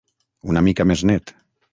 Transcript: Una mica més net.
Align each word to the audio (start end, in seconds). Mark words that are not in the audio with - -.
Una 0.53 0.63
mica 0.67 0.87
més 0.93 1.03
net. 1.11 1.35